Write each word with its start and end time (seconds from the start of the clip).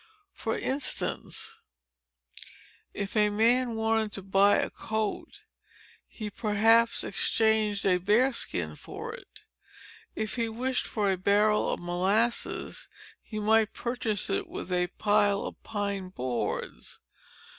For 0.33 0.57
instance, 0.57 1.59
if 2.91 3.15
a 3.15 3.29
man 3.29 3.75
wanted 3.75 4.11
to 4.13 4.23
buy 4.23 4.55
a 4.55 4.71
coat, 4.71 5.41
he 6.07 6.31
perhaps 6.31 7.03
exchanged 7.03 7.85
a 7.85 7.97
bear 7.99 8.33
skin 8.33 8.75
for 8.75 9.13
it. 9.13 9.43
If 10.15 10.37
he 10.37 10.49
wished 10.49 10.87
for 10.87 11.11
a 11.11 11.17
barrel 11.17 11.69
of 11.71 11.79
molasses, 11.79 12.87
he 13.21 13.37
might 13.37 13.73
purchase 13.75 14.27
it 14.31 14.47
with 14.47 14.71
a 14.71 14.87
pile 14.87 15.43
of 15.45 15.61
pine 15.61 16.09
boards. 16.09 16.97